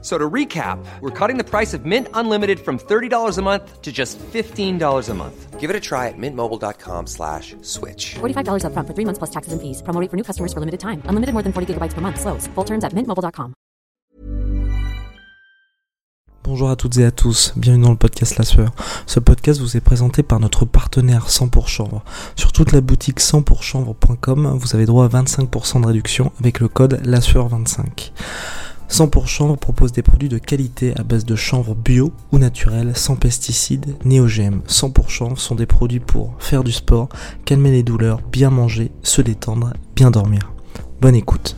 So 0.00 0.16
to 0.16 0.30
recap, 0.30 0.78
we're 1.00 1.10
cutting 1.10 1.38
the 1.38 1.44
price 1.44 1.74
of 1.74 1.84
Mint 1.84 2.06
Unlimited 2.14 2.60
from 2.60 2.78
$30 2.78 3.36
a 3.36 3.42
month 3.42 3.82
to 3.82 3.90
just 3.90 4.16
$15 4.32 5.08
a 5.08 5.14
month. 5.14 5.58
Give 5.58 5.70
it 5.70 5.74
a 5.74 5.80
try 5.80 6.06
at 6.06 6.14
mintmobile.com 6.16 7.08
slash 7.08 7.56
switch. 7.62 8.14
$45 8.20 8.62
upfront 8.62 8.86
for 8.86 8.94
three 8.94 9.04
months 9.04 9.18
plus 9.18 9.30
taxes 9.30 9.52
and 9.52 9.60
fees. 9.60 9.82
Promo 9.82 10.00
rate 10.00 10.08
for 10.08 10.16
new 10.16 10.22
customers 10.22 10.52
for 10.52 10.60
limited 10.60 10.78
time. 10.78 11.02
Unlimited 11.08 11.34
more 11.34 11.42
than 11.42 11.52
40 11.52 11.74
gigabytes 11.74 11.94
per 11.94 12.00
month. 12.00 12.20
Slows. 12.20 12.46
Full 12.54 12.64
terms 12.64 12.84
at 12.84 12.94
mintmobile.com. 12.94 13.54
Bonjour 16.44 16.70
à 16.70 16.76
toutes 16.76 16.96
et 16.96 17.04
à 17.04 17.10
tous, 17.10 17.52
bienvenue 17.56 17.84
dans 17.84 17.90
le 17.90 17.96
podcast 17.98 18.38
La 18.38 18.44
Sueur. 18.44 18.70
Ce 19.06 19.20
podcast 19.20 19.60
vous 19.60 19.76
est 19.76 19.82
présenté 19.82 20.22
par 20.22 20.40
notre 20.40 20.64
partenaire 20.64 21.28
100 21.28 21.48
pour 21.48 21.68
chanvre. 21.68 22.02
Sur 22.36 22.52
toute 22.52 22.72
la 22.72 22.80
boutique 22.80 23.20
100 23.20 23.42
pourchanvre.com, 23.42 24.56
vous 24.58 24.74
avez 24.74 24.86
droit 24.86 25.04
à 25.04 25.08
25% 25.08 25.82
de 25.82 25.86
réduction 25.86 26.32
avec 26.40 26.60
le 26.60 26.68
code 26.68 27.02
La 27.04 27.20
Sueur 27.20 27.48
25 27.48 28.14
100 28.88 29.08
pour 29.08 29.28
chanvre 29.28 29.56
propose 29.56 29.92
des 29.92 30.02
produits 30.02 30.30
de 30.30 30.38
qualité 30.38 30.94
à 30.96 31.02
base 31.02 31.24
de 31.24 31.36
chanvre 31.36 31.74
bio 31.74 32.12
ou 32.32 32.38
naturel, 32.38 32.96
sans 32.96 33.16
pesticides 33.16 33.96
ni 34.04 34.18
OGM. 34.18 34.60
100 34.66 34.90
pour 34.90 35.10
chanvre 35.10 35.38
sont 35.38 35.54
des 35.54 35.66
produits 35.66 36.00
pour 36.00 36.34
faire 36.38 36.64
du 36.64 36.72
sport, 36.72 37.08
calmer 37.44 37.70
les 37.70 37.82
douleurs, 37.82 38.20
bien 38.32 38.50
manger, 38.50 38.90
se 39.02 39.20
détendre, 39.20 39.74
bien 39.94 40.10
dormir. 40.10 40.52
Bonne 41.00 41.14
écoute. 41.14 41.56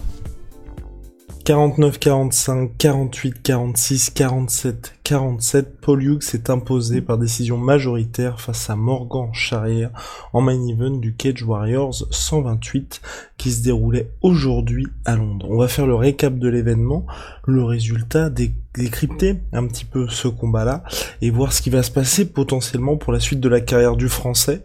49, 1.51 1.99
45, 1.99 2.79
48, 2.79 3.43
46, 3.43 4.11
47, 4.11 4.95
47, 5.03 5.81
Paul 5.81 6.01
Hughes 6.01 6.23
s'est 6.23 6.49
imposé 6.49 7.01
par 7.01 7.19
décision 7.19 7.59
majoritaire 7.59 8.41
face 8.41 8.71
à 8.71 8.77
Morgan 8.77 9.31
Charrière 9.33 9.91
en 10.33 10.43
main 10.43 10.65
event 10.69 10.97
du 10.97 11.17
Cage 11.17 11.43
Warriors 11.43 12.07
128 12.13 13.01
qui 13.37 13.51
se 13.51 13.65
déroulait 13.65 14.13
aujourd'hui 14.23 14.87
à 15.05 15.17
Londres. 15.17 15.49
On 15.51 15.59
va 15.59 15.67
faire 15.67 15.89
le 15.89 15.97
récap 15.97 16.39
de 16.39 16.49
l'événement, 16.49 17.05
le 17.47 17.65
résultat, 17.65 18.31
décrypter 18.31 19.41
un 19.53 19.67
petit 19.67 19.87
peu 19.87 20.09
ce 20.09 20.29
combat-là 20.29 20.85
et 21.21 21.31
voir 21.31 21.53
ce 21.53 21.63
qui 21.63 21.71
va 21.71 21.83
se 21.83 21.91
passer 21.91 22.27
potentiellement 22.27 22.97
pour 22.97 23.13
la 23.13 23.19
suite 23.19 23.41
de 23.41 23.49
la 23.49 23.61
carrière 23.61 23.97
du 23.97 24.09
français. 24.09 24.63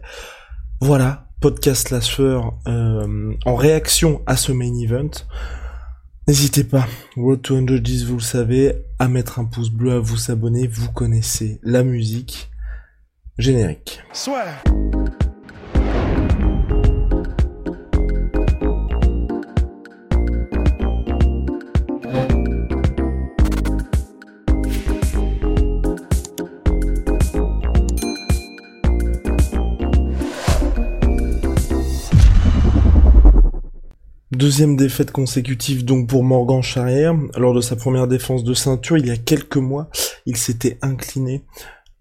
Voilà, 0.80 1.26
podcast 1.40 1.90
La 1.90 1.98
euh, 2.68 3.34
en 3.44 3.56
réaction 3.56 4.22
à 4.26 4.36
ce 4.36 4.52
main 4.52 4.72
event. 4.80 5.10
N'hésitez 6.28 6.64
pas, 6.64 6.88
to 7.14 7.56
110, 7.56 8.04
vous 8.06 8.16
le 8.16 8.20
savez, 8.20 8.72
à 8.98 9.06
mettre 9.06 9.38
un 9.38 9.44
pouce 9.44 9.70
bleu, 9.70 9.92
à 9.92 10.00
vous 10.00 10.32
abonner, 10.32 10.66
vous 10.66 10.90
connaissez 10.90 11.60
la 11.62 11.84
musique. 11.84 12.50
Générique. 13.38 14.00
Deuxième 34.36 34.76
défaite 34.76 35.12
consécutive 35.12 35.86
donc 35.86 36.10
pour 36.10 36.22
Morgan 36.22 36.60
Charrière. 36.60 37.14
Lors 37.38 37.54
de 37.54 37.62
sa 37.62 37.74
première 37.74 38.06
défense 38.06 38.44
de 38.44 38.52
ceinture, 38.52 38.98
il 38.98 39.06
y 39.06 39.10
a 39.10 39.16
quelques 39.16 39.56
mois, 39.56 39.88
il 40.26 40.36
s'était 40.36 40.78
incliné 40.82 41.46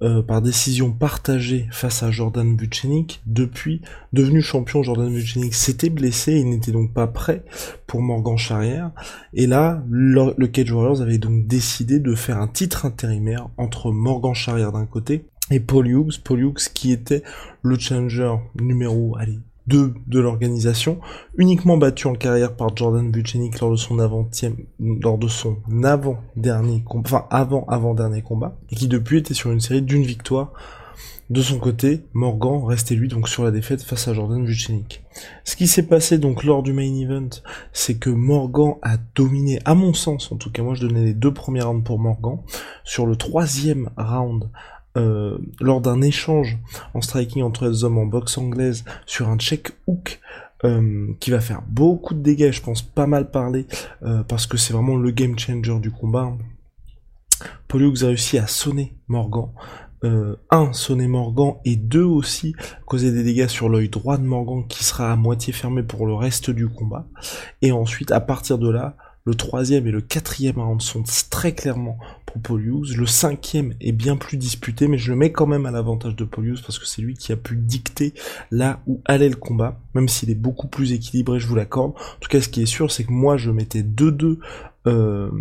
euh, 0.01 0.21
par 0.21 0.41
décision 0.41 0.91
partagée 0.91 1.69
face 1.71 2.03
à 2.03 2.11
Jordan 2.11 2.57
Vucenic. 2.57 3.21
Depuis, 3.25 3.81
devenu 4.11 4.41
champion, 4.41 4.83
Jordan 4.83 5.13
Vucenic 5.13 5.53
s'était 5.53 5.89
blessé, 5.89 6.33
il 6.33 6.49
n'était 6.49 6.73
donc 6.73 6.93
pas 6.93 7.07
prêt 7.07 7.45
pour 7.87 8.01
Morgan 8.01 8.35
Charrière. 8.35 8.91
Et 9.33 9.47
là, 9.47 9.81
le, 9.89 10.33
le, 10.35 10.47
Cage 10.47 10.73
Warriors 10.73 11.01
avait 11.01 11.19
donc 11.19 11.47
décidé 11.47 12.01
de 12.01 12.15
faire 12.15 12.41
un 12.41 12.49
titre 12.49 12.85
intérimaire 12.85 13.47
entre 13.55 13.93
Morgan 13.93 14.33
Charrière 14.33 14.73
d'un 14.73 14.85
côté 14.85 15.23
et 15.51 15.61
Paul 15.61 15.87
Hughes, 15.87 16.19
Paul 16.21 16.41
Hughes 16.41 16.67
qui 16.73 16.91
était 16.91 17.23
le 17.61 17.79
challenger 17.79 18.35
numéro, 18.59 19.15
allez, 19.17 19.39
de 19.67 20.19
l'organisation, 20.19 20.99
uniquement 21.37 21.77
battu 21.77 22.07
en 22.07 22.13
carrière 22.13 22.55
par 22.55 22.75
Jordan 22.75 23.09
Buchenik 23.09 23.59
lors 23.59 23.71
de 23.71 23.75
son 23.75 23.99
avant 23.99 24.29
lors 24.79 25.17
de 25.17 25.27
son 25.27 25.57
avant-dernier 25.83 26.83
enfin 26.87 27.25
avant-avant-dernier 27.29 28.21
combat, 28.21 28.57
et 28.69 28.75
qui 28.75 28.87
depuis 28.87 29.17
était 29.17 29.33
sur 29.33 29.51
une 29.51 29.61
série 29.61 29.81
d'une 29.81 30.03
victoire. 30.03 30.51
De 31.31 31.41
son 31.41 31.57
côté, 31.57 32.03
Morgan 32.13 32.63
restait 32.65 32.93
lui 32.93 33.07
donc 33.07 33.27
sur 33.27 33.43
la 33.43 33.49
défaite 33.49 33.81
face 33.81 34.07
à 34.07 34.13
Jordan 34.13 34.45
Vucenic. 34.45 35.03
Ce 35.43 35.55
qui 35.55 35.65
s'est 35.65 35.87
passé 35.87 36.19
donc 36.19 36.43
lors 36.43 36.61
du 36.61 36.71
main 36.71 36.83
event, 36.83 37.29
c'est 37.73 37.97
que 37.97 38.11
Morgan 38.11 38.75
a 38.83 38.97
dominé, 39.15 39.59
à 39.65 39.73
mon 39.73 39.95
sens 39.95 40.31
en 40.31 40.35
tout 40.35 40.51
cas, 40.51 40.61
moi 40.61 40.75
je 40.75 40.85
donnais 40.85 41.03
les 41.03 41.15
deux 41.15 41.33
premiers 41.33 41.63
rounds 41.63 41.83
pour 41.83 41.97
Morgan. 41.97 42.37
Sur 42.83 43.07
le 43.07 43.15
troisième 43.15 43.89
round, 43.97 44.51
euh, 44.97 45.37
lors 45.59 45.81
d'un 45.81 46.01
échange 46.01 46.57
en 46.93 47.01
striking 47.01 47.43
entre 47.43 47.67
les 47.67 47.83
hommes 47.83 47.97
en 47.97 48.05
boxe 48.05 48.37
anglaise 48.37 48.85
sur 49.05 49.27
un 49.27 49.37
check 49.37 49.71
hook 49.87 50.21
euh, 50.63 51.07
qui 51.19 51.31
va 51.31 51.41
faire 51.41 51.61
beaucoup 51.67 52.13
de 52.13 52.21
dégâts, 52.21 52.51
je 52.51 52.61
pense 52.61 52.81
pas 52.81 53.05
mal 53.05 53.29
parler, 53.29 53.67
euh, 54.03 54.23
parce 54.23 54.47
que 54.47 54.55
c'est 54.55 54.73
vraiment 54.73 54.95
le 54.95 55.11
game 55.11 55.37
changer 55.37 55.79
du 55.79 55.91
combat. 55.91 56.31
Pollux 57.67 58.03
a 58.03 58.07
réussi 58.07 58.37
à 58.37 58.47
sonner 58.47 58.95
Morgan. 59.07 59.49
un, 60.51 60.71
sonner 60.71 61.07
Morgan, 61.07 61.55
et 61.65 61.75
deux 61.75 62.03
aussi, 62.03 62.55
causer 62.85 63.11
des 63.11 63.23
dégâts 63.23 63.47
sur 63.47 63.69
l'œil 63.69 63.89
droit 63.89 64.17
de 64.17 64.23
Morgan 64.23 64.65
qui 64.67 64.83
sera 64.83 65.11
à 65.11 65.15
moitié 65.15 65.51
fermé 65.51 65.83
pour 65.83 66.05
le 66.05 66.13
reste 66.13 66.51
du 66.51 66.69
combat. 66.69 67.07
Et 67.61 67.71
ensuite, 67.71 68.11
à 68.11 68.21
partir 68.21 68.57
de 68.57 68.69
là, 68.69 68.95
le 69.25 69.33
troisième 69.33 69.87
et 69.87 69.91
le 69.91 70.01
quatrième 70.01 70.59
round 70.59 70.81
sont 70.81 71.03
très 71.31 71.55
clairement 71.55 71.97
pour 72.27 72.39
Polius. 72.41 72.95
Le 72.95 73.07
cinquième 73.07 73.73
est 73.81 73.91
bien 73.91 74.17
plus 74.17 74.37
disputé, 74.37 74.87
mais 74.87 74.99
je 74.99 75.09
le 75.09 75.17
mets 75.17 75.31
quand 75.31 75.47
même 75.47 75.65
à 75.65 75.71
l'avantage 75.71 76.15
de 76.15 76.25
Polius 76.25 76.61
parce 76.61 76.77
que 76.77 76.85
c'est 76.85 77.01
lui 77.01 77.15
qui 77.15 77.31
a 77.31 77.35
pu 77.35 77.55
dicter 77.55 78.13
là 78.51 78.81
où 78.85 79.01
allait 79.05 79.29
le 79.29 79.35
combat, 79.35 79.81
même 79.95 80.07
s'il 80.07 80.29
est 80.29 80.35
beaucoup 80.35 80.67
plus 80.67 80.93
équilibré, 80.93 81.39
je 81.39 81.47
vous 81.47 81.55
l'accorde. 81.55 81.93
En 81.93 82.19
tout 82.19 82.29
cas, 82.29 82.39
ce 82.39 82.49
qui 82.49 82.61
est 82.61 82.67
sûr, 82.67 82.91
c'est 82.91 83.03
que 83.03 83.11
moi, 83.11 83.35
je 83.35 83.49
mettais 83.49 83.81
2-2, 83.81 84.37
euh, 84.85 85.31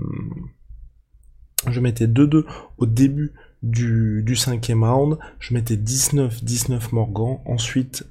je 1.68 1.80
mettais 1.80 2.06
2-2 2.06 2.44
au 2.78 2.86
début 2.86 3.32
du, 3.62 4.22
du 4.24 4.34
cinquième 4.34 4.82
round, 4.82 5.18
je 5.40 5.52
mettais 5.52 5.76
19-19 5.76 6.80
Morgan, 6.92 7.38
ensuite 7.44 8.06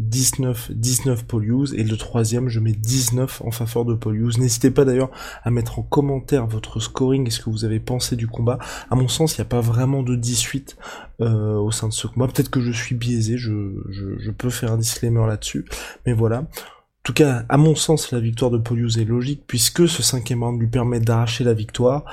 19, 0.00 0.72
19 0.72 1.24
Polius 1.24 1.72
et 1.72 1.84
le 1.84 1.96
troisième 1.96 2.48
je 2.48 2.60
mets 2.60 2.72
19 2.72 3.42
en 3.44 3.50
faveur 3.50 3.84
de 3.84 3.94
Polius. 3.94 4.38
N'hésitez 4.38 4.70
pas 4.70 4.84
d'ailleurs 4.84 5.10
à 5.42 5.50
mettre 5.50 5.78
en 5.78 5.82
commentaire 5.82 6.46
votre 6.46 6.80
scoring 6.80 7.26
et 7.26 7.30
ce 7.30 7.40
que 7.40 7.50
vous 7.50 7.64
avez 7.64 7.80
pensé 7.80 8.16
du 8.16 8.26
combat. 8.26 8.58
À 8.90 8.96
mon 8.96 9.08
sens, 9.08 9.36
il 9.36 9.40
n'y 9.40 9.46
a 9.46 9.48
pas 9.48 9.60
vraiment 9.60 10.02
de 10.02 10.16
18 10.16 10.76
euh, 11.20 11.56
au 11.56 11.70
sein 11.70 11.88
de 11.88 11.92
ce 11.92 12.06
combat. 12.06 12.26
Peut-être 12.26 12.50
que 12.50 12.60
je 12.60 12.72
suis 12.72 12.94
biaisé, 12.94 13.36
je, 13.38 14.30
peux 14.36 14.50
faire 14.50 14.72
un 14.72 14.78
disclaimer 14.78 15.26
là-dessus, 15.26 15.64
mais 16.06 16.12
voilà. 16.12 16.38
En 16.38 17.06
tout 17.06 17.12
cas, 17.12 17.44
à 17.50 17.58
mon 17.58 17.74
sens, 17.74 18.12
la 18.12 18.20
victoire 18.20 18.50
de 18.50 18.58
Polius 18.58 18.96
est 18.96 19.04
logique 19.04 19.44
puisque 19.46 19.86
ce 19.86 20.02
cinquième 20.02 20.42
round 20.42 20.58
lui 20.58 20.68
permet 20.68 21.00
d'arracher 21.00 21.44
la 21.44 21.52
victoire. 21.52 22.04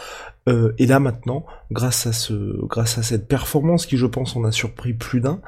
Euh, 0.50 0.74
et 0.78 0.86
là 0.86 1.00
maintenant, 1.00 1.46
grâce 1.72 2.08
à 2.08 2.14
ce, 2.14 2.34
grâce 2.66 2.98
à 2.98 3.04
cette 3.04 3.28
performance 3.28 3.86
qui, 3.86 3.96
je 3.96 4.06
pense, 4.06 4.36
en 4.36 4.44
a 4.44 4.52
surpris 4.52 4.94
plus 4.94 5.22
d'un, 5.22 5.40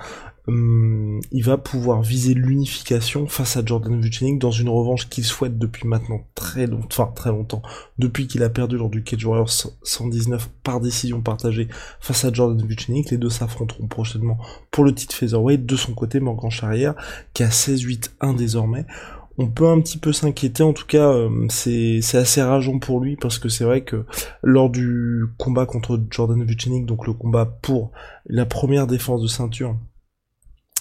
Hum, 0.46 1.22
il 1.32 1.42
va 1.42 1.58
pouvoir 1.58 2.02
viser 2.02 2.34
l'unification 2.34 3.28
face 3.28 3.56
à 3.56 3.64
Jordan 3.66 4.02
Vucenic 4.02 4.40
dans 4.40 4.52
une 4.52 4.68
revanche 4.68 5.08
qu'il 5.08 5.24
souhaite 5.24 5.58
depuis 5.58 5.88
maintenant 5.88 6.28
très 6.36 6.68
longtemps, 6.68 7.04
enfin 7.04 7.12
très 7.16 7.30
longtemps, 7.30 7.62
depuis 7.98 8.28
qu'il 8.28 8.44
a 8.44 8.50
perdu 8.50 8.76
lors 8.76 8.90
du 8.90 9.04
Cage 9.04 9.24
Warriors 9.24 9.50
119 9.84 10.50
par 10.62 10.82
décision 10.82 11.22
partagée 11.22 11.70
face 12.02 12.26
à 12.26 12.34
Jordan 12.34 12.68
Vucenic. 12.68 13.10
Les 13.10 13.18
deux 13.18 13.30
s'affronteront 13.30 13.88
prochainement 13.88 14.38
pour 14.70 14.84
le 14.84 14.94
titre 14.94 15.16
featherweight. 15.16 15.66
De 15.66 15.78
son 15.78 15.94
côté, 15.94 16.20
Morgan 16.20 16.52
Charrière, 16.52 16.96
qui 17.34 17.44
a 17.44 17.50
16-8-1 17.50 18.36
désormais. 18.36 18.86
On 19.38 19.48
peut 19.48 19.68
un 19.68 19.80
petit 19.80 19.98
peu 19.98 20.12
s'inquiéter, 20.12 20.62
en 20.62 20.74
tout 20.74 20.86
cas 20.86 21.10
hum, 21.10 21.50
c'est 21.50 22.02
assez 22.16 22.42
rageant 22.42 22.80
pour 22.80 23.00
lui 23.00 23.16
parce 23.16 23.40
que 23.40 23.48
c'est 23.48 23.64
vrai 23.64 23.84
que 23.86 24.06
lors 24.44 24.70
du 24.70 25.24
combat 25.38 25.66
contre 25.66 26.00
Jordan 26.10 26.44
Vucenic, 26.44 26.86
donc 26.86 27.08
le 27.08 27.14
combat 27.14 27.46
pour 27.46 27.92
la 28.26 28.46
première 28.46 28.88
défense 28.88 29.22
de 29.22 29.28
ceinture, 29.28 29.78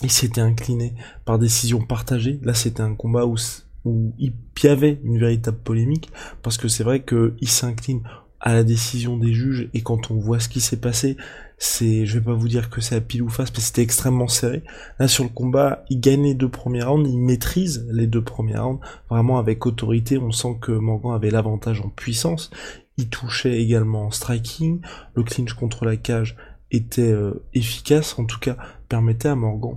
il 0.03 0.11
s'était 0.11 0.41
incliné 0.41 0.95
par 1.25 1.39
décision 1.39 1.81
partagée. 1.81 2.41
Là, 2.43 2.55
c'était 2.55 2.83
un 2.83 2.95
combat 2.95 3.27
où, 3.27 3.37
où 3.85 4.13
il 4.19 4.33
y 4.63 4.67
avait 4.67 5.01
une 5.05 5.19
véritable 5.19 5.59
polémique, 5.59 6.11
parce 6.43 6.57
que 6.57 6.69
c'est 6.69 6.85
vrai 6.85 7.05
qu'il 7.05 7.49
s'incline 7.49 8.03
à 8.43 8.55
la 8.55 8.65
décision 8.65 9.17
des 9.17 9.33
juges 9.33 9.69
et 9.73 9.83
quand 9.83 10.11
on 10.11 10.19
voit 10.19 10.41
ce 10.41 10.49
qui 10.49 10.61
s'est 10.61 10.81
passé, 10.81 11.17
c'est, 11.59 12.07
je 12.07 12.19
vais 12.19 12.25
pas 12.25 12.35
vous 12.35 12.49
dire 12.49 12.71
que 12.71 12.81
c'est 12.81 12.97
à 12.97 13.01
pile 13.01 13.23
ou 13.23 13.29
face, 13.29 13.53
que 13.53 13.61
c'était 13.61 13.83
extrêmement 13.83 14.27
serré. 14.27 14.65
Là, 14.99 15.07
sur 15.07 15.23
le 15.23 15.31
combat, 15.31 15.85
il 15.91 16.01
gagne 16.01 16.25
les 16.25 16.35
deux 16.35 16.49
premiers 16.49 16.83
rounds, 16.83 17.09
il 17.09 17.19
maîtrise 17.21 17.87
les 17.93 18.09
deux 18.09 18.23
premiers 18.23 18.59
rounds, 18.59 18.81
vraiment 19.09 19.39
avec 19.39 19.65
autorité. 19.65 20.19
On 20.19 20.33
sent 20.33 20.57
que 20.61 20.73
Morgan 20.73 21.15
avait 21.15 21.31
l'avantage 21.31 21.81
en 21.81 21.89
puissance. 21.89 22.51
Il 22.97 23.09
touchait 23.09 23.63
également 23.63 24.07
en 24.07 24.11
striking. 24.11 24.81
Le 25.15 25.23
clinch 25.23 25.55
contre 25.55 25.85
la 25.85 25.97
cage 25.97 26.37
était 26.73 27.13
euh, 27.13 27.45
efficace, 27.55 28.19
en 28.19 28.25
tout 28.25 28.41
cas, 28.41 28.57
permettait 28.89 29.29
à 29.29 29.37
Morgan 29.37 29.77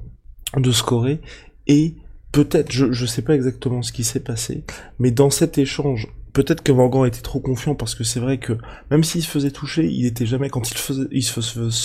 de 0.60 0.72
scorer. 0.72 1.22
Et 1.68 1.96
peut-être, 2.32 2.72
je, 2.72 2.92
je 2.92 3.06
sais 3.06 3.22
pas 3.22 3.36
exactement 3.36 3.82
ce 3.82 3.92
qui 3.92 4.04
s'est 4.04 4.20
passé, 4.20 4.64
mais 5.00 5.12
dans 5.12 5.30
cet 5.30 5.58
échange 5.58 6.08
peut-être 6.36 6.62
que 6.62 6.74
Morgan 6.74 7.06
était 7.06 7.22
trop 7.22 7.40
confiant 7.40 7.76
parce 7.76 7.96
que 7.96 8.04
c'est 8.04 8.20
vrai 8.20 8.40
que 8.40 8.58
même 8.92 9.06
s'il 9.06 9.24
se 9.24 9.30
faisait 9.30 9.52
toucher, 9.52 9.90
il 9.90 10.06
était 10.06 10.26
jamais 10.26 10.50
quand 10.50 10.70
il, 10.70 10.78
faisait, 10.78 11.08
il 11.12 11.24
se, 11.24 11.40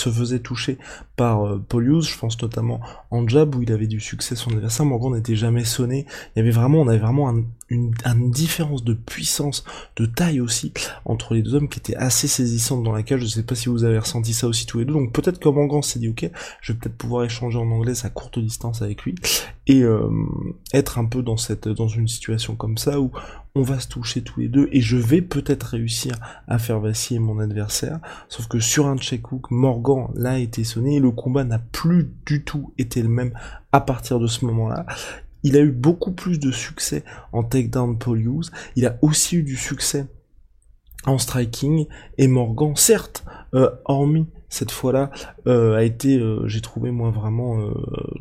faisait 0.09 0.39
toucher 0.39 0.77
par 1.15 1.47
euh, 1.47 1.61
je 1.71 2.17
pense 2.19 2.39
notamment 2.41 2.81
en 3.11 3.25
jab 3.25 3.55
où 3.55 3.61
il 3.61 3.71
avait 3.71 3.87
du 3.87 4.01
succès 4.01 4.35
son 4.35 4.51
adversaire, 4.51 4.85
Morgan 4.85 5.13
n'était 5.13 5.37
jamais 5.37 5.63
sonné. 5.63 6.05
Il 6.35 6.39
y 6.39 6.41
avait 6.41 6.51
vraiment, 6.51 6.79
on 6.81 6.87
avait 6.89 6.97
vraiment 6.97 7.33
une, 7.69 7.93
différence 8.31 8.83
de 8.83 8.93
puissance, 8.93 9.63
de 9.95 10.05
taille 10.05 10.41
aussi 10.41 10.73
entre 11.05 11.33
les 11.33 11.41
deux 11.41 11.55
hommes 11.55 11.69
qui 11.69 11.79
était 11.79 11.95
assez 11.95 12.27
saisissante 12.27 12.83
dans 12.83 12.91
la 12.91 13.03
cage. 13.03 13.21
Je 13.21 13.27
sais 13.27 13.43
pas 13.43 13.55
si 13.55 13.69
vous 13.69 13.85
avez 13.85 13.99
ressenti 13.99 14.33
ça 14.33 14.47
aussi 14.47 14.65
tous 14.65 14.79
les 14.79 14.85
deux. 14.85 14.93
Donc 14.93 15.13
peut-être 15.13 15.39
que 15.39 15.47
Morgan 15.47 15.81
s'est 15.81 15.99
dit 15.99 16.09
ok, 16.09 16.29
je 16.61 16.73
vais 16.73 16.79
peut-être 16.79 16.97
pouvoir 16.97 17.23
échanger 17.23 17.57
en 17.57 17.71
anglais 17.71 17.93
à 18.03 18.09
courte 18.09 18.37
distance 18.37 18.81
avec 18.81 19.03
lui 19.03 19.15
et 19.67 19.83
euh, 19.83 20.09
être 20.73 20.99
un 20.99 21.05
peu 21.05 21.21
dans 21.21 21.37
cette 21.37 21.69
dans 21.69 21.87
une 21.87 22.09
situation 22.09 22.55
comme 22.55 22.77
ça 22.77 22.99
où 22.99 23.11
on 23.55 23.63
va 23.63 23.79
se 23.79 23.87
toucher 23.87 24.21
tous 24.21 24.39
les 24.39 24.47
deux 24.47 24.69
et 24.71 24.81
je 24.81 24.97
vais 24.97 25.21
peut-être 25.21 25.63
réussir 25.63 26.15
à 26.47 26.57
faire 26.57 26.79
vaciller 26.79 27.19
mon 27.19 27.39
adversaire. 27.39 27.99
Sauf 28.29 28.47
que 28.47 28.59
sur 28.59 28.87
un 28.87 28.97
check 28.97 29.31
hook, 29.31 29.51
Morgan 29.51 30.07
l'a 30.15 30.39
été 30.39 30.63
sonné 30.63 30.97
et 30.97 30.99
le 30.99 31.11
combat 31.11 31.43
n'a 31.43 31.59
plus 31.59 32.11
du 32.25 32.43
tout 32.43 32.73
été 32.77 33.01
le 33.01 33.09
même 33.09 33.33
à 33.71 33.81
partir 33.81 34.19
de 34.19 34.27
ce 34.27 34.45
moment-là. 34.45 34.85
Il 35.43 35.57
a 35.57 35.61
eu 35.61 35.71
beaucoup 35.71 36.11
plus 36.11 36.39
de 36.39 36.51
succès 36.51 37.03
en 37.33 37.43
takedown 37.43 37.97
Hughes. 38.07 38.51
Il 38.75 38.85
a 38.85 38.97
aussi 39.01 39.37
eu 39.37 39.43
du 39.43 39.57
succès 39.57 40.05
en 41.05 41.17
striking 41.17 41.87
et 42.17 42.27
Morgan, 42.27 42.75
certes, 42.75 43.25
euh, 43.53 43.69
hormis 43.85 44.27
cette 44.51 44.71
fois-là 44.71 45.09
euh, 45.47 45.77
a 45.77 45.83
été, 45.83 46.19
euh, 46.19 46.45
j'ai 46.45 46.59
trouvé 46.59 46.91
moi 46.91 47.09
vraiment 47.09 47.61
euh, 47.61 47.71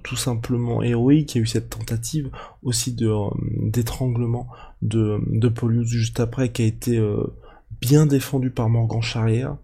tout 0.05 0.17
simplement 0.17 0.81
héroïque. 0.81 1.35
Il 1.35 1.39
y 1.39 1.41
a 1.41 1.43
eu 1.43 1.47
cette 1.47 1.69
tentative 1.69 2.31
aussi 2.63 2.95
de 2.95 3.11
d'étranglement 3.69 4.47
de 4.81 5.19
de 5.27 5.49
Polius 5.49 5.89
juste 5.89 6.21
après 6.21 6.51
qui 6.51 6.63
a 6.63 6.67
été 6.67 7.03
bien 7.81 8.07
défendu 8.07 8.51
par 8.51 8.69
Morgan 8.69 9.03
Charrière, 9.03 9.57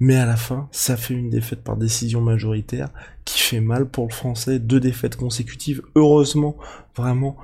mais 0.00 0.16
à 0.16 0.24
la 0.24 0.36
fin, 0.36 0.68
ça 0.72 0.96
fait 0.96 1.14
une 1.14 1.28
défaite 1.28 1.62
par 1.62 1.76
décision 1.76 2.22
majoritaire 2.22 2.88
qui 3.26 3.40
fait 3.40 3.60
mal 3.60 3.86
pour 3.86 4.06
le 4.06 4.12
français, 4.12 4.58
deux 4.58 4.80
défaites 4.80 5.16
consécutives. 5.16 5.82
Heureusement, 5.94 6.56
vraiment, 6.96 7.36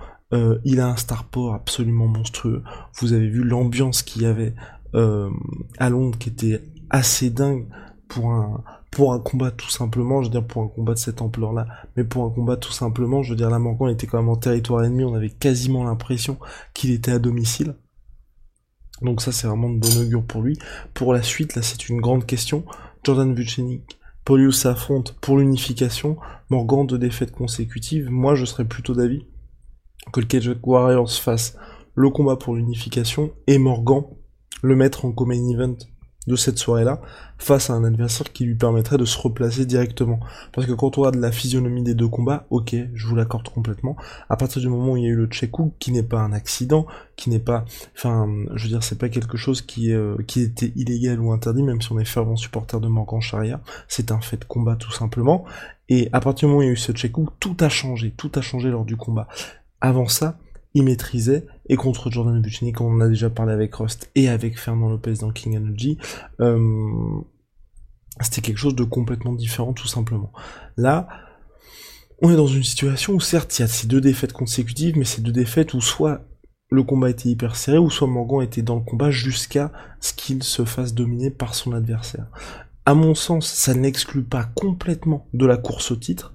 il 0.64 0.80
a 0.80 0.88
un 0.88 0.96
star 0.96 1.24
power 1.24 1.54
absolument 1.54 2.06
monstrueux. 2.06 2.62
Vous 2.94 3.12
avez 3.12 3.28
vu 3.28 3.42
l'ambiance 3.42 4.02
qu'il 4.02 4.22
y 4.22 4.26
avait 4.26 4.54
à 4.94 5.90
Londres 5.90 6.16
qui 6.18 6.30
était 6.30 6.62
assez 6.90 7.30
dingue 7.30 7.66
pour 8.10 8.32
un 8.32 8.62
pour 8.90 9.12
un 9.12 9.20
combat 9.20 9.52
tout 9.52 9.70
simplement, 9.70 10.20
je 10.20 10.26
veux 10.26 10.32
dire 10.32 10.46
pour 10.46 10.62
un 10.62 10.68
combat 10.68 10.94
de 10.94 10.98
cette 10.98 11.22
ampleur-là, 11.22 11.66
mais 11.96 12.02
pour 12.02 12.24
un 12.24 12.30
combat 12.30 12.56
tout 12.56 12.72
simplement, 12.72 13.22
je 13.22 13.30
veux 13.30 13.36
dire 13.36 13.48
la 13.48 13.60
Morgan 13.60 13.88
était 13.88 14.08
quand 14.08 14.18
même 14.18 14.28
en 14.28 14.36
territoire 14.36 14.84
ennemi, 14.84 15.04
on 15.04 15.14
avait 15.14 15.30
quasiment 15.30 15.84
l'impression 15.84 16.36
qu'il 16.74 16.90
était 16.90 17.12
à 17.12 17.20
domicile. 17.20 17.76
Donc 19.00 19.22
ça 19.22 19.32
c'est 19.32 19.46
vraiment 19.46 19.70
de 19.70 19.78
bon 19.78 20.02
augure 20.02 20.24
pour 20.24 20.42
lui. 20.42 20.58
Pour 20.92 21.14
la 21.14 21.22
suite, 21.22 21.54
là 21.54 21.62
c'est 21.62 21.88
une 21.88 22.00
grande 22.00 22.26
question. 22.26 22.64
Jordan 23.04 23.32
Vucenic, 23.32 23.98
Polius 24.24 24.60
s'affronte 24.60 25.16
pour 25.20 25.38
l'unification, 25.38 26.16
Morgan 26.50 26.86
de 26.86 26.96
défaites 26.96 27.32
consécutives. 27.32 28.10
Moi 28.10 28.34
je 28.34 28.44
serais 28.44 28.66
plutôt 28.66 28.94
d'avis 28.94 29.24
que 30.12 30.20
le 30.20 30.26
Cage 30.26 30.50
Warriors 30.64 31.12
fasse 31.12 31.56
le 31.94 32.10
combat 32.10 32.36
pour 32.36 32.56
l'unification 32.56 33.30
et 33.46 33.58
Morgan 33.58 34.02
le 34.62 34.74
mettre 34.74 35.04
en 35.04 35.12
co-main 35.12 35.48
event 35.48 35.76
de 36.26 36.36
cette 36.36 36.58
soirée-là 36.58 37.00
face 37.38 37.70
à 37.70 37.72
un 37.72 37.84
adversaire 37.84 38.30
qui 38.32 38.44
lui 38.44 38.54
permettrait 38.54 38.98
de 38.98 39.06
se 39.06 39.18
replacer 39.18 39.64
directement. 39.64 40.20
Parce 40.52 40.66
que 40.66 40.72
quand 40.72 40.98
on 40.98 41.02
regarde 41.02 41.16
la 41.16 41.32
physionomie 41.32 41.82
des 41.82 41.94
deux 41.94 42.08
combats, 42.08 42.46
ok, 42.50 42.76
je 42.94 43.06
vous 43.06 43.16
l'accorde 43.16 43.48
complètement. 43.48 43.96
À 44.28 44.36
partir 44.36 44.60
du 44.60 44.68
moment 44.68 44.92
où 44.92 44.96
il 44.98 45.04
y 45.04 45.06
a 45.06 45.10
eu 45.10 45.16
le 45.16 45.26
check 45.26 45.52
qui 45.78 45.92
n'est 45.92 46.02
pas 46.02 46.20
un 46.20 46.32
accident, 46.32 46.86
qui 47.16 47.30
n'est 47.30 47.38
pas, 47.38 47.64
enfin, 47.96 48.28
je 48.54 48.62
veux 48.64 48.68
dire, 48.68 48.82
c'est 48.82 48.98
pas 48.98 49.08
quelque 49.08 49.36
chose 49.36 49.62
qui, 49.62 49.92
euh, 49.92 50.16
qui 50.26 50.42
était 50.42 50.72
illégal 50.76 51.20
ou 51.20 51.32
interdit, 51.32 51.62
même 51.62 51.80
si 51.80 51.90
on 51.92 51.98
est 51.98 52.04
fervent 52.04 52.36
supporter 52.36 52.80
de 52.80 52.88
Morgan 52.88 53.20
Charia, 53.20 53.60
c'est 53.88 54.12
un 54.12 54.20
fait 54.20 54.36
de 54.36 54.44
combat 54.44 54.76
tout 54.76 54.92
simplement. 54.92 55.44
Et 55.88 56.08
à 56.12 56.20
partir 56.20 56.46
du 56.46 56.52
moment 56.52 56.60
où 56.60 56.62
il 56.62 56.66
y 56.66 56.68
a 56.68 56.72
eu 56.72 56.76
ce 56.76 56.92
check 56.92 57.12
tout 57.40 57.56
a 57.60 57.68
changé, 57.68 58.12
tout 58.16 58.30
a 58.34 58.42
changé 58.42 58.70
lors 58.70 58.84
du 58.84 58.96
combat. 58.96 59.26
Avant 59.80 60.06
ça, 60.06 60.38
il 60.74 60.84
maîtrisait, 60.84 61.46
et 61.70 61.76
contre 61.76 62.10
Jordan 62.10 62.42
Bucini, 62.42 62.72
comme 62.72 62.88
on 62.88 63.00
a 63.00 63.08
déjà 63.08 63.30
parlé 63.30 63.52
avec 63.52 63.72
Rust 63.76 64.10
et 64.16 64.28
avec 64.28 64.58
Fernand 64.58 64.88
Lopez 64.88 65.14
dans 65.20 65.30
King 65.30 65.56
Energy, 65.56 65.98
euh, 66.40 67.20
c'était 68.20 68.40
quelque 68.40 68.58
chose 68.58 68.74
de 68.74 68.82
complètement 68.82 69.32
différent 69.32 69.72
tout 69.72 69.86
simplement. 69.86 70.32
Là, 70.76 71.06
on 72.20 72.30
est 72.30 72.36
dans 72.36 72.48
une 72.48 72.64
situation 72.64 73.14
où 73.14 73.20
certes 73.20 73.56
il 73.56 73.62
y 73.62 73.64
a 73.64 73.68
ces 73.68 73.86
deux 73.86 74.00
défaites 74.00 74.32
consécutives, 74.32 74.98
mais 74.98 75.04
ces 75.04 75.22
deux 75.22 75.30
défaites 75.30 75.72
où 75.72 75.80
soit 75.80 76.22
le 76.70 76.82
combat 76.82 77.08
était 77.08 77.28
hyper 77.28 77.54
serré, 77.54 77.78
ou 77.78 77.88
soit 77.88 78.08
Morgan 78.08 78.42
était 78.42 78.62
dans 78.62 78.74
le 78.74 78.82
combat 78.82 79.12
jusqu'à 79.12 79.70
ce 80.00 80.12
qu'il 80.12 80.42
se 80.42 80.64
fasse 80.64 80.92
dominer 80.92 81.30
par 81.30 81.54
son 81.54 81.72
adversaire. 81.72 82.26
À 82.84 82.94
mon 82.94 83.14
sens, 83.14 83.46
ça 83.46 83.74
n'exclut 83.74 84.24
pas 84.24 84.42
complètement 84.56 85.28
de 85.34 85.46
la 85.46 85.56
course 85.56 85.92
au 85.92 85.96
titre. 85.96 86.32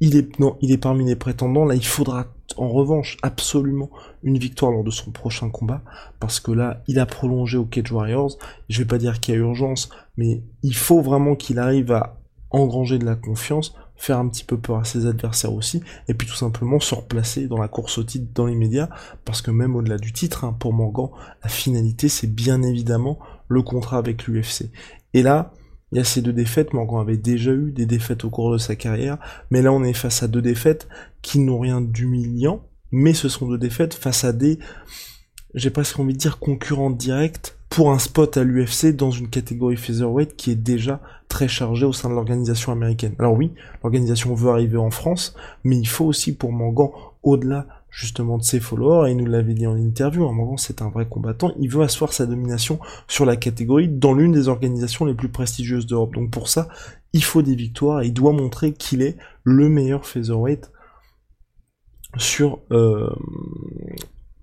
Il 0.00 0.16
est, 0.16 0.38
non, 0.38 0.56
il 0.62 0.72
est 0.72 0.78
parmi 0.78 1.04
les 1.04 1.16
prétendants. 1.16 1.66
Là, 1.66 1.74
il 1.74 1.84
faudra 1.84 2.28
en 2.56 2.68
revanche 2.68 3.18
absolument 3.22 3.90
une 4.22 4.38
victoire 4.38 4.72
lors 4.72 4.84
de 4.84 4.90
son 4.90 5.10
prochain 5.10 5.50
combat, 5.50 5.82
parce 6.20 6.40
que 6.40 6.50
là, 6.50 6.82
il 6.88 6.98
a 6.98 7.06
prolongé 7.06 7.58
au 7.58 7.64
Cage 7.64 7.92
Warriors. 7.92 8.36
Je 8.68 8.78
vais 8.78 8.86
pas 8.86 8.98
dire 8.98 9.20
qu'il 9.20 9.34
y 9.34 9.36
a 9.36 9.40
urgence, 9.40 9.90
mais 10.16 10.42
il 10.62 10.74
faut 10.74 11.00
vraiment 11.00 11.36
qu'il 11.36 11.58
arrive 11.58 11.92
à 11.92 12.18
engranger 12.50 12.98
de 12.98 13.04
la 13.04 13.14
confiance, 13.14 13.74
faire 13.96 14.18
un 14.18 14.28
petit 14.28 14.44
peu 14.44 14.56
peur 14.56 14.78
à 14.78 14.84
ses 14.84 15.06
adversaires 15.06 15.52
aussi, 15.52 15.82
et 16.08 16.14
puis 16.14 16.26
tout 16.26 16.34
simplement 16.34 16.80
se 16.80 16.94
replacer 16.94 17.48
dans 17.48 17.58
la 17.58 17.68
course 17.68 17.98
au 17.98 18.04
titre 18.04 18.26
dans 18.34 18.46
les 18.46 18.54
médias, 18.54 18.88
parce 19.24 19.42
que 19.42 19.50
même 19.50 19.76
au-delà 19.76 19.98
du 19.98 20.12
titre, 20.12 20.44
hein, 20.44 20.56
pour 20.58 20.72
Morgan, 20.72 21.08
la 21.42 21.48
finalité, 21.48 22.08
c'est 22.08 22.32
bien 22.32 22.62
évidemment 22.62 23.18
le 23.48 23.62
contrat 23.62 23.98
avec 23.98 24.26
l'UFC. 24.26 24.70
Et 25.14 25.22
là, 25.22 25.52
il 25.92 25.98
y 25.98 26.00
a 26.00 26.04
ces 26.04 26.22
deux 26.22 26.32
défaites, 26.32 26.72
Morgan 26.72 27.00
avait 27.00 27.16
déjà 27.16 27.52
eu 27.52 27.72
des 27.72 27.86
défaites 27.86 28.24
au 28.24 28.30
cours 28.30 28.52
de 28.52 28.58
sa 28.58 28.76
carrière, 28.76 29.18
mais 29.50 29.62
là 29.62 29.72
on 29.72 29.82
est 29.84 29.94
face 29.94 30.22
à 30.22 30.28
deux 30.28 30.42
défaites 30.42 30.88
qui 31.22 31.38
n'ont 31.38 31.58
rien 31.58 31.80
d'humiliant, 31.80 32.62
mais 32.90 33.14
ce 33.14 33.28
sont 33.28 33.48
deux 33.48 33.58
défaites 33.58 33.94
face 33.94 34.24
à 34.24 34.32
des, 34.32 34.58
j'ai 35.54 35.70
presque 35.70 35.98
envie 35.98 36.12
de 36.12 36.18
dire, 36.18 36.38
concurrents 36.38 36.90
directs 36.90 37.54
pour 37.70 37.90
un 37.90 37.98
spot 37.98 38.36
à 38.36 38.44
l'UFC 38.44 38.96
dans 38.96 39.10
une 39.10 39.28
catégorie 39.28 39.76
featherweight 39.76 40.36
qui 40.36 40.50
est 40.50 40.56
déjà 40.56 41.00
très 41.28 41.48
chargée 41.48 41.86
au 41.86 41.92
sein 41.92 42.08
de 42.08 42.14
l'organisation 42.14 42.72
américaine. 42.72 43.14
Alors 43.18 43.34
oui, 43.34 43.52
l'organisation 43.82 44.34
veut 44.34 44.50
arriver 44.50 44.78
en 44.78 44.90
France, 44.90 45.34
mais 45.64 45.78
il 45.78 45.86
faut 45.86 46.06
aussi 46.06 46.34
pour 46.34 46.52
Morgan, 46.52 46.88
au-delà 47.22 47.66
justement 47.98 48.38
de 48.38 48.44
ses 48.44 48.60
followers, 48.60 49.08
et 49.08 49.12
il 49.12 49.16
nous 49.16 49.26
l'avait 49.26 49.54
dit 49.54 49.66
en 49.66 49.76
interview, 49.76 50.28
un 50.28 50.32
moment 50.32 50.56
c'est 50.56 50.82
un 50.82 50.88
vrai 50.88 51.08
combattant, 51.08 51.52
il 51.58 51.68
veut 51.68 51.82
asseoir 51.82 52.12
sa 52.12 52.26
domination 52.26 52.78
sur 53.08 53.26
la 53.26 53.34
catégorie 53.34 53.88
dans 53.88 54.14
l'une 54.14 54.30
des 54.30 54.46
organisations 54.46 55.04
les 55.04 55.14
plus 55.14 55.28
prestigieuses 55.28 55.84
d'Europe. 55.86 56.14
Donc 56.14 56.30
pour 56.30 56.48
ça, 56.48 56.68
il 57.12 57.24
faut 57.24 57.42
des 57.42 57.56
victoires, 57.56 58.02
et 58.02 58.06
il 58.06 58.12
doit 58.12 58.32
montrer 58.32 58.72
qu'il 58.72 59.02
est 59.02 59.16
le 59.42 59.68
meilleur 59.68 60.06
featherweight 60.06 60.70
sur 62.16 62.60
euh, 62.70 63.10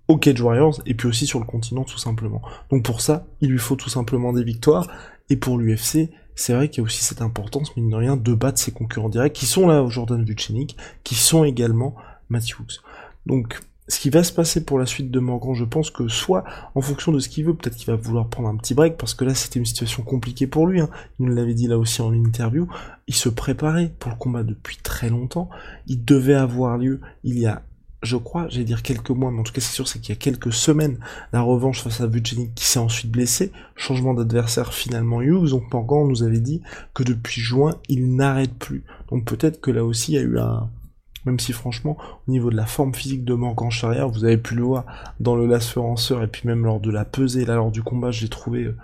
au 0.06 0.18
Cage 0.18 0.42
Warriors, 0.42 0.82
et 0.84 0.92
puis 0.92 1.08
aussi 1.08 1.26
sur 1.26 1.40
le 1.40 1.46
continent 1.46 1.84
tout 1.84 1.98
simplement. 1.98 2.42
Donc 2.70 2.84
pour 2.84 3.00
ça, 3.00 3.26
il 3.40 3.48
lui 3.48 3.58
faut 3.58 3.76
tout 3.76 3.88
simplement 3.88 4.34
des 4.34 4.44
victoires, 4.44 4.86
et 5.30 5.36
pour 5.36 5.56
l'UFC, 5.56 6.10
c'est 6.34 6.52
vrai 6.52 6.68
qu'il 6.68 6.82
y 6.82 6.84
a 6.84 6.84
aussi 6.84 7.02
cette 7.02 7.22
importance, 7.22 7.74
mine 7.74 7.88
de 7.88 7.96
rien, 7.96 8.18
de 8.18 8.34
battre 8.34 8.58
ses 8.58 8.72
concurrents 8.72 9.08
directs, 9.08 9.32
qui 9.32 9.46
sont 9.46 9.66
là 9.66 9.82
Jordan 9.88 10.22
Vucenic, 10.22 10.76
qui 11.04 11.14
sont 11.14 11.44
également 11.44 11.96
Matthews. 12.28 12.82
Donc, 13.26 13.60
ce 13.88 14.00
qui 14.00 14.10
va 14.10 14.24
se 14.24 14.32
passer 14.32 14.64
pour 14.64 14.78
la 14.78 14.86
suite 14.86 15.10
de 15.10 15.20
Morgan, 15.20 15.54
je 15.54 15.64
pense 15.64 15.90
que 15.90 16.08
soit, 16.08 16.44
en 16.74 16.80
fonction 16.80 17.12
de 17.12 17.20
ce 17.20 17.28
qu'il 17.28 17.44
veut, 17.44 17.54
peut-être 17.54 17.76
qu'il 17.76 17.86
va 17.86 17.96
vouloir 17.96 18.28
prendre 18.28 18.48
un 18.48 18.56
petit 18.56 18.74
break, 18.74 18.96
parce 18.96 19.14
que 19.14 19.24
là, 19.24 19.34
c'était 19.34 19.60
une 19.60 19.64
situation 19.64 20.02
compliquée 20.02 20.46
pour 20.46 20.66
lui. 20.66 20.80
Hein. 20.80 20.88
Il 21.18 21.26
nous 21.26 21.34
l'avait 21.34 21.54
dit 21.54 21.68
là 21.68 21.78
aussi 21.78 22.02
en 22.02 22.12
interview. 22.12 22.66
Il 23.06 23.14
se 23.14 23.28
préparait 23.28 23.92
pour 24.00 24.10
le 24.10 24.16
combat 24.16 24.42
depuis 24.42 24.78
très 24.82 25.08
longtemps. 25.08 25.48
Il 25.86 26.04
devait 26.04 26.34
avoir 26.34 26.78
lieu 26.78 27.00
il 27.22 27.38
y 27.38 27.46
a, 27.46 27.62
je 28.02 28.16
crois, 28.16 28.48
j'allais 28.48 28.64
dire 28.64 28.82
quelques 28.82 29.10
mois, 29.10 29.30
mais 29.30 29.38
en 29.38 29.44
tout 29.44 29.52
cas, 29.52 29.60
c'est 29.60 29.74
sûr, 29.74 29.86
c'est 29.86 30.00
qu'il 30.00 30.10
y 30.10 30.18
a 30.18 30.20
quelques 30.20 30.52
semaines, 30.52 30.98
la 31.32 31.40
revanche 31.40 31.82
face 31.82 32.00
à 32.00 32.08
Vucenic 32.08 32.56
qui 32.56 32.64
s'est 32.64 32.80
ensuite 32.80 33.12
blessé. 33.12 33.52
Changement 33.76 34.14
d'adversaire 34.14 34.74
finalement 34.74 35.22
Hughes. 35.22 35.50
Donc 35.50 35.72
Morgan 35.72 36.08
nous 36.08 36.24
avait 36.24 36.40
dit 36.40 36.60
que 36.92 37.04
depuis 37.04 37.40
juin, 37.40 37.76
il 37.88 38.16
n'arrête 38.16 38.54
plus. 38.54 38.82
Donc 39.10 39.24
peut-être 39.24 39.60
que 39.60 39.70
là 39.70 39.84
aussi, 39.84 40.12
il 40.12 40.14
y 40.16 40.18
a 40.18 40.22
eu 40.22 40.38
un 40.40 40.68
même 41.26 41.38
si 41.40 41.52
franchement, 41.52 41.98
au 42.26 42.30
niveau 42.30 42.50
de 42.50 42.56
la 42.56 42.66
forme 42.66 42.94
physique 42.94 43.24
de 43.24 43.34
Morgan 43.34 43.70
Charrière, 43.70 44.08
vous 44.08 44.24
avez 44.24 44.38
pu 44.38 44.54
le 44.54 44.62
voir 44.62 44.86
dans 45.20 45.36
le 45.36 45.46
Last 45.46 45.70
Feuranceur 45.70 46.22
et 46.22 46.28
puis 46.28 46.42
même 46.46 46.64
lors 46.64 46.80
de 46.80 46.90
la 46.90 47.04
pesée, 47.04 47.44
là 47.44 47.56
lors 47.56 47.72
du 47.72 47.82
combat, 47.82 48.12
j'ai 48.12 48.28
trouvé 48.28 48.64
euh, 48.64 48.76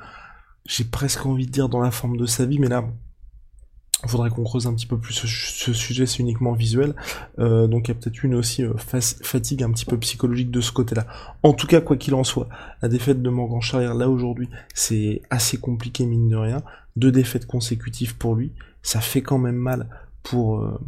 j'ai 0.67 0.85
presque 0.85 1.25
envie 1.25 1.47
de 1.47 1.53
dire 1.53 1.69
dans 1.69 1.81
la 1.81 1.91
forme 1.91 2.17
de 2.17 2.27
sa 2.27 2.45
vie, 2.45 2.59
mais 2.59 2.69
là, 2.69 2.85
il 4.05 4.09
faudrait 4.09 4.31
qu'on 4.31 4.43
creuse 4.43 4.67
un 4.67 4.75
petit 4.75 4.87
peu 4.87 4.99
plus 4.99 5.15
ce, 5.15 5.73
sujet, 5.73 6.07
c'est 6.07 6.19
uniquement 6.19 6.53
visuel. 6.53 6.95
Euh, 7.39 7.69
donc 7.69 7.87
il 7.87 7.93
y 7.93 7.93
a 7.93 7.95
peut-être 7.95 8.25
une 8.25 8.35
aussi 8.35 8.65
euh, 8.65 8.75
fatigue 8.77 9.63
un 9.63 9.71
petit 9.71 9.85
peu 9.85 9.97
psychologique 9.99 10.51
de 10.51 10.61
ce 10.61 10.73
côté-là. 10.73 11.07
En 11.45 11.53
tout 11.53 11.69
cas, 11.69 11.81
quoi 11.81 11.97
qu'il 11.97 12.15
en 12.15 12.25
soit, 12.25 12.49
la 12.81 12.89
défaite 12.89 13.23
de 13.23 13.31
Morgan 13.31 13.61
Charrière 13.61 13.95
là 13.95 14.09
aujourd'hui, 14.09 14.49
c'est 14.75 15.23
assez 15.31 15.57
compliqué 15.57 16.05
mine 16.05 16.29
de 16.29 16.37
rien. 16.37 16.63
Deux 16.97 17.13
défaites 17.13 17.47
consécutives 17.47 18.17
pour 18.17 18.35
lui, 18.35 18.53
ça 18.83 19.01
fait 19.01 19.23
quand 19.23 19.39
même 19.39 19.57
mal 19.57 19.89
pour 20.23 20.61
euh, 20.61 20.79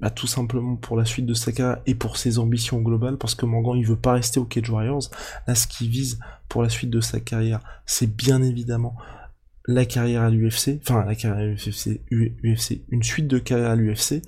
bah, 0.00 0.10
tout 0.10 0.26
simplement 0.26 0.76
pour 0.76 0.96
la 0.96 1.04
suite 1.04 1.26
de 1.26 1.34
sa 1.34 1.52
carrière 1.52 1.82
et 1.86 1.94
pour 1.94 2.16
ses 2.16 2.38
ambitions 2.38 2.80
globales 2.80 3.16
parce 3.16 3.34
que 3.34 3.46
Morgan 3.46 3.76
il 3.76 3.86
veut 3.86 3.96
pas 3.96 4.12
rester 4.12 4.38
au 4.38 4.44
Cage 4.44 4.68
Warriors 4.68 5.10
là 5.46 5.54
ce 5.54 5.66
qu'il 5.66 5.88
vise 5.88 6.18
pour 6.48 6.62
la 6.62 6.68
suite 6.68 6.90
de 6.90 7.00
sa 7.00 7.20
carrière 7.20 7.60
c'est 7.86 8.14
bien 8.14 8.42
évidemment 8.42 8.96
la 9.66 9.84
carrière 9.84 10.22
à 10.22 10.30
l'UFC, 10.30 10.78
enfin 10.80 11.04
la 11.04 11.14
carrière 11.14 11.42
à 11.42 11.46
l'UFC, 11.46 12.00
UFC, 12.10 12.82
une 12.90 13.02
suite 13.02 13.26
de 13.26 13.38
carrière 13.38 13.70
à 13.70 13.76
l'UFC. 13.76 14.22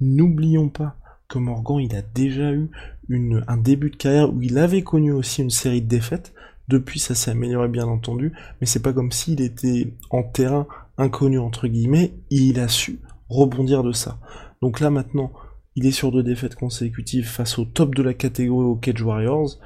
N'oublions 0.00 0.68
pas 0.68 0.96
que 1.28 1.38
Morgan, 1.38 1.78
il 1.78 1.94
a 1.94 2.02
déjà 2.02 2.52
eu 2.52 2.68
une, 3.08 3.44
un 3.48 3.56
début 3.56 3.90
de 3.90 3.96
carrière 3.96 4.32
où 4.32 4.42
il 4.42 4.58
avait 4.58 4.82
connu 4.82 5.12
aussi 5.12 5.42
une 5.42 5.50
série 5.50 5.82
de 5.82 5.88
défaites. 5.88 6.34
Depuis, 6.68 7.00
ça 7.00 7.14
s'est 7.14 7.30
amélioré 7.30 7.68
bien 7.68 7.86
entendu, 7.86 8.32
mais 8.60 8.66
c'est 8.66 8.82
pas 8.82 8.92
comme 8.92 9.12
s'il 9.12 9.40
était 9.40 9.92
en 10.10 10.22
terrain 10.22 10.66
inconnu 10.98 11.38
entre 11.38 11.68
guillemets. 11.68 12.12
Il 12.30 12.60
a 12.60 12.68
su 12.68 13.00
rebondir 13.32 13.82
de 13.82 13.92
ça. 13.92 14.18
Donc 14.60 14.80
là 14.80 14.90
maintenant, 14.90 15.32
il 15.74 15.86
est 15.86 15.92
sur 15.92 16.12
deux 16.12 16.22
défaites 16.22 16.54
consécutives 16.54 17.26
face 17.26 17.58
au 17.58 17.64
top 17.64 17.94
de 17.94 18.02
la 18.02 18.14
catégorie 18.14 18.66
au 18.66 18.76
Cage 18.76 19.02
Warriors. 19.02 19.58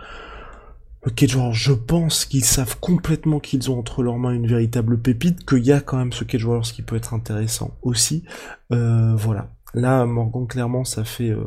Ok, 1.06 1.24
genre, 1.26 1.52
je 1.52 1.72
pense 1.72 2.24
qu'ils 2.24 2.44
savent 2.44 2.78
complètement 2.80 3.38
qu'ils 3.38 3.70
ont 3.70 3.78
entre 3.78 4.02
leurs 4.02 4.18
mains 4.18 4.32
une 4.32 4.48
véritable 4.48 5.00
pépite, 5.00 5.46
qu'il 5.46 5.64
y 5.64 5.70
a 5.70 5.80
quand 5.80 5.98
même 5.98 6.12
ce 6.12 6.24
Cage 6.24 6.44
Warriors 6.44 6.66
qui 6.66 6.82
peut 6.82 6.96
être 6.96 7.14
intéressant 7.14 7.76
aussi. 7.82 8.24
Euh, 8.72 9.14
voilà. 9.14 9.50
Là, 9.74 10.04
Morgan, 10.04 10.48
clairement, 10.48 10.84
ça 10.84 11.04
fait 11.04 11.30
euh, 11.30 11.44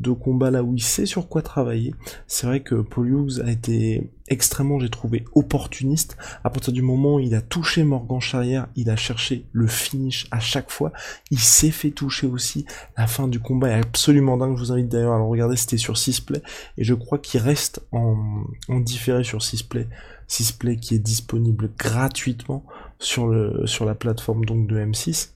de 0.00 0.10
combats 0.10 0.50
là 0.50 0.62
où 0.62 0.74
il 0.74 0.82
sait 0.82 1.06
sur 1.06 1.28
quoi 1.28 1.40
travailler. 1.40 1.94
C'est 2.26 2.46
vrai 2.46 2.60
que 2.60 2.74
Paul 2.74 3.28
a 3.44 3.50
été 3.50 4.10
extrêmement, 4.30 4.78
j'ai 4.78 4.88
trouvé, 4.88 5.24
opportuniste. 5.34 6.16
À 6.44 6.50
partir 6.50 6.72
du 6.72 6.82
moment 6.82 7.16
où 7.16 7.20
il 7.20 7.34
a 7.34 7.40
touché 7.40 7.84
Morgan 7.84 8.20
Charrière, 8.20 8.68
il 8.76 8.90
a 8.90 8.96
cherché 8.96 9.46
le 9.52 9.66
finish 9.66 10.26
à 10.30 10.40
chaque 10.40 10.70
fois. 10.70 10.92
Il 11.30 11.38
s'est 11.38 11.70
fait 11.70 11.90
toucher 11.90 12.26
aussi. 12.26 12.66
La 12.96 13.06
fin 13.06 13.28
du 13.28 13.40
combat 13.40 13.70
est 13.70 13.80
absolument 13.80 14.36
dingue. 14.36 14.56
Je 14.56 14.60
vous 14.60 14.72
invite 14.72 14.88
d'ailleurs 14.88 15.14
à 15.14 15.18
le 15.18 15.24
regarder, 15.24 15.56
c'était 15.56 15.76
sur 15.76 15.96
6 15.96 16.20
play. 16.20 16.42
Et 16.76 16.84
je 16.84 16.94
crois 16.94 17.18
qu'il 17.18 17.40
reste 17.40 17.80
en, 17.92 18.44
en 18.68 18.80
différé 18.80 19.24
sur 19.24 19.42
6 19.42 19.62
play. 19.64 19.88
6 20.28 20.52
play 20.52 20.76
qui 20.76 20.94
est 20.94 20.98
disponible 20.98 21.70
gratuitement 21.78 22.64
sur, 22.98 23.26
le, 23.26 23.66
sur 23.66 23.84
la 23.84 23.94
plateforme 23.94 24.44
donc 24.44 24.66
de 24.66 24.78
M6. 24.78 25.30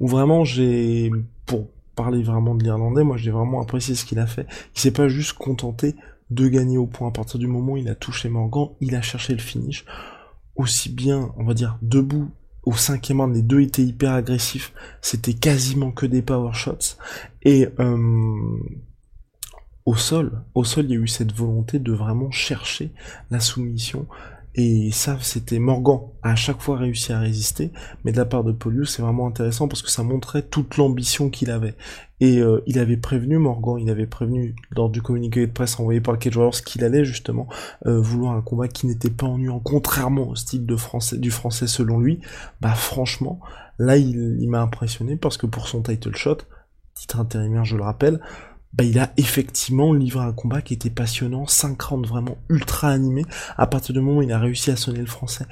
Où 0.00 0.08
vraiment 0.08 0.44
j'ai, 0.44 1.10
pour 1.46 1.68
parler 1.94 2.22
vraiment 2.22 2.54
de 2.54 2.64
l'Irlandais, 2.64 3.04
moi 3.04 3.16
j'ai 3.16 3.30
vraiment 3.30 3.60
apprécié 3.60 3.94
ce 3.94 4.04
qu'il 4.04 4.18
a 4.18 4.26
fait. 4.26 4.46
Il 4.74 4.80
s'est 4.80 4.90
pas 4.90 5.08
juste 5.08 5.34
contenté 5.34 5.94
de 6.30 6.48
gagner 6.48 6.78
au 6.78 6.86
point. 6.86 7.08
À 7.08 7.12
partir 7.12 7.38
du 7.38 7.46
moment 7.46 7.72
où 7.72 7.76
il 7.76 7.88
a 7.88 7.94
touché 7.94 8.28
Morgan, 8.28 8.68
il 8.80 8.94
a 8.94 9.02
cherché 9.02 9.32
le 9.32 9.40
finish. 9.40 9.84
Aussi 10.56 10.88
bien, 10.88 11.32
on 11.36 11.44
va 11.44 11.54
dire, 11.54 11.78
debout 11.82 12.30
au 12.66 12.72
cinquième 12.74 13.20
round, 13.20 13.34
les 13.34 13.42
deux 13.42 13.60
étaient 13.60 13.82
hyper 13.82 14.12
agressifs. 14.12 14.72
C'était 15.02 15.34
quasiment 15.34 15.92
que 15.92 16.06
des 16.06 16.22
power 16.22 16.52
shots. 16.52 16.96
Et 17.42 17.68
euh, 17.78 18.58
au 19.84 19.96
sol, 19.96 20.42
au 20.54 20.64
sol, 20.64 20.86
il 20.86 20.90
y 20.92 20.94
a 20.94 21.00
eu 21.00 21.08
cette 21.08 21.32
volonté 21.32 21.78
de 21.78 21.92
vraiment 21.92 22.30
chercher 22.30 22.92
la 23.30 23.40
soumission. 23.40 24.06
Et 24.56 24.92
ça, 24.92 25.18
c'était 25.20 25.58
Morgan 25.58 25.98
à 26.22 26.36
chaque 26.36 26.60
fois 26.60 26.76
réussi 26.76 27.12
à 27.12 27.18
résister, 27.18 27.72
mais 28.04 28.12
de 28.12 28.16
la 28.16 28.24
part 28.24 28.44
de 28.44 28.52
Polius, 28.52 28.94
c'est 28.94 29.02
vraiment 29.02 29.26
intéressant 29.26 29.66
parce 29.66 29.82
que 29.82 29.90
ça 29.90 30.04
montrait 30.04 30.42
toute 30.42 30.76
l'ambition 30.76 31.28
qu'il 31.28 31.50
avait. 31.50 31.74
Et 32.20 32.38
euh, 32.38 32.62
il 32.66 32.78
avait 32.78 32.96
prévenu 32.96 33.38
Morgan, 33.38 33.78
il 33.78 33.90
avait 33.90 34.06
prévenu 34.06 34.54
lors 34.70 34.90
du 34.90 35.02
communiqué 35.02 35.44
de 35.46 35.52
presse 35.52 35.78
envoyé 35.80 36.00
par 36.00 36.14
le 36.14 36.18
Cage 36.18 36.36
Warriors 36.36 36.62
qu'il 36.62 36.84
allait 36.84 37.04
justement 37.04 37.48
euh, 37.86 38.00
vouloir 38.00 38.34
un 38.34 38.42
combat 38.42 38.68
qui 38.68 38.86
n'était 38.86 39.10
pas 39.10 39.26
ennuyant, 39.26 39.58
contrairement 39.58 40.28
au 40.28 40.36
style 40.36 40.64
du 40.66 41.30
français 41.30 41.66
selon 41.66 41.98
lui. 41.98 42.20
Bah 42.60 42.74
franchement, 42.74 43.40
là 43.80 43.96
il 43.96 44.48
m'a 44.48 44.62
impressionné 44.62 45.16
parce 45.16 45.36
que 45.36 45.46
pour 45.46 45.66
son 45.66 45.82
title 45.82 46.14
shot, 46.14 46.38
titre 46.94 47.18
intérimaire 47.18 47.64
je 47.64 47.76
le 47.76 47.82
rappelle, 47.82 48.20
bah, 48.74 48.84
il 48.84 48.98
a 48.98 49.12
effectivement 49.16 49.92
livré 49.92 50.24
un 50.24 50.32
combat 50.32 50.60
qui 50.60 50.74
était 50.74 50.90
passionnant, 50.90 51.46
5 51.46 51.80
rounds 51.80 52.08
vraiment 52.08 52.38
ultra 52.48 52.88
animé. 52.88 53.24
À 53.56 53.66
partir 53.66 53.94
du 53.94 54.00
moment 54.00 54.18
où 54.18 54.22
il 54.22 54.32
a 54.32 54.38
réussi 54.38 54.70
à 54.70 54.76
sonner 54.76 55.00
le 55.00 55.06
français, 55.06 55.46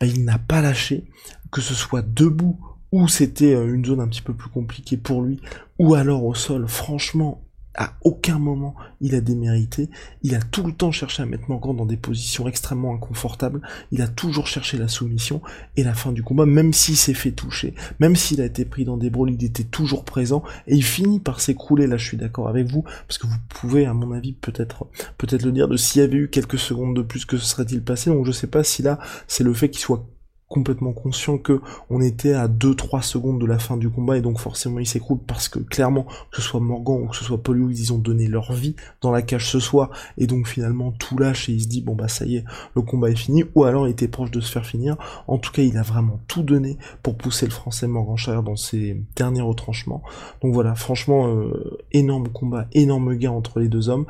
bah, 0.00 0.06
il 0.06 0.24
n'a 0.24 0.38
pas 0.38 0.60
lâché, 0.60 1.04
que 1.50 1.60
ce 1.60 1.74
soit 1.74 2.02
debout 2.02 2.58
ou 2.92 3.08
c'était 3.08 3.54
euh, 3.54 3.74
une 3.74 3.84
zone 3.84 4.00
un 4.00 4.08
petit 4.08 4.22
peu 4.22 4.34
plus 4.34 4.50
compliquée 4.50 4.96
pour 4.96 5.22
lui, 5.22 5.40
ou 5.78 5.94
alors 5.94 6.24
au 6.24 6.34
sol. 6.34 6.68
Franchement, 6.68 7.42
à 7.74 7.94
aucun 8.02 8.38
moment 8.38 8.74
il 9.00 9.14
a 9.14 9.20
démérité, 9.20 9.88
il 10.22 10.34
a 10.34 10.40
tout 10.40 10.64
le 10.64 10.72
temps 10.72 10.92
cherché 10.92 11.22
à 11.22 11.26
mettre 11.26 11.48
Morgan 11.48 11.76
dans 11.76 11.86
des 11.86 11.96
positions 11.96 12.46
extrêmement 12.48 12.94
inconfortables, 12.94 13.60
il 13.90 14.02
a 14.02 14.08
toujours 14.08 14.46
cherché 14.46 14.78
la 14.78 14.88
soumission, 14.88 15.40
et 15.76 15.84
la 15.84 15.94
fin 15.94 16.12
du 16.12 16.22
combat, 16.22 16.46
même 16.46 16.72
s'il 16.72 16.96
s'est 16.96 17.14
fait 17.14 17.32
toucher, 17.32 17.74
même 17.98 18.16
s'il 18.16 18.40
a 18.40 18.44
été 18.44 18.64
pris 18.64 18.84
dans 18.84 18.96
des 18.96 19.10
brawls, 19.10 19.32
il 19.32 19.44
était 19.44 19.64
toujours 19.64 20.04
présent, 20.04 20.42
et 20.66 20.74
il 20.74 20.84
finit 20.84 21.20
par 21.20 21.40
s'écrouler, 21.40 21.86
là 21.86 21.96
je 21.96 22.06
suis 22.06 22.16
d'accord 22.16 22.48
avec 22.48 22.70
vous, 22.70 22.84
parce 23.08 23.18
que 23.18 23.26
vous 23.26 23.38
pouvez 23.48 23.86
à 23.86 23.94
mon 23.94 24.12
avis 24.12 24.32
peut-être 24.32 24.86
peut-être 25.18 25.44
le 25.44 25.52
dire 25.52 25.68
de 25.68 25.76
s'il 25.76 26.00
y 26.02 26.04
avait 26.04 26.16
eu 26.16 26.28
quelques 26.28 26.58
secondes 26.58 26.94
de 26.94 27.02
plus 27.02 27.24
que 27.24 27.36
ce 27.36 27.46
serait-il 27.46 27.82
passé, 27.82 28.10
donc 28.10 28.26
je 28.26 28.32
sais 28.32 28.46
pas 28.46 28.64
si 28.64 28.82
là 28.82 28.98
c'est 29.26 29.44
le 29.44 29.54
fait 29.54 29.70
qu'il 29.70 29.80
soit 29.80 30.06
complètement 30.52 30.92
conscient 30.92 31.38
que 31.38 31.60
on 31.88 32.00
était 32.00 32.34
à 32.34 32.46
2-3 32.46 33.02
secondes 33.02 33.40
de 33.40 33.46
la 33.46 33.58
fin 33.58 33.76
du 33.76 33.88
combat 33.88 34.18
et 34.18 34.20
donc 34.20 34.38
forcément 34.38 34.78
il 34.78 34.86
s'écroule 34.86 35.18
parce 35.26 35.48
que 35.48 35.58
clairement 35.58 36.04
que 36.04 36.36
ce 36.36 36.42
soit 36.42 36.60
Morgan 36.60 37.02
ou 37.02 37.08
que 37.08 37.16
ce 37.16 37.24
soit 37.24 37.42
Paul 37.42 37.58
ils 37.70 37.92
ont 37.92 37.98
donné 37.98 38.28
leur 38.28 38.52
vie 38.52 38.76
dans 39.00 39.10
la 39.10 39.22
cage 39.22 39.50
ce 39.50 39.60
soir 39.60 39.90
et 40.18 40.26
donc 40.26 40.46
finalement 40.46 40.92
tout 40.92 41.16
lâche 41.16 41.48
et 41.48 41.52
il 41.52 41.62
se 41.62 41.68
dit 41.68 41.80
bon 41.80 41.94
bah 41.94 42.08
ça 42.08 42.26
y 42.26 42.36
est 42.36 42.44
le 42.76 42.82
combat 42.82 43.10
est 43.10 43.16
fini 43.16 43.44
ou 43.54 43.64
alors 43.64 43.88
il 43.88 43.92
était 43.92 44.08
proche 44.08 44.30
de 44.30 44.40
se 44.40 44.50
faire 44.50 44.66
finir. 44.66 44.96
En 45.26 45.38
tout 45.38 45.52
cas 45.52 45.62
il 45.62 45.76
a 45.78 45.82
vraiment 45.82 46.20
tout 46.28 46.42
donné 46.42 46.76
pour 47.02 47.16
pousser 47.16 47.46
le 47.46 47.52
français 47.52 47.86
Morgan 47.86 48.44
dans 48.44 48.56
ses 48.56 49.02
derniers 49.16 49.42
retranchements. 49.42 50.02
Donc 50.42 50.52
voilà 50.52 50.74
franchement 50.74 51.28
euh, 51.28 51.78
énorme 51.92 52.28
combat 52.28 52.66
énorme 52.72 53.14
gain 53.14 53.30
entre 53.30 53.58
les 53.58 53.68
deux 53.68 53.88
hommes 53.88 54.06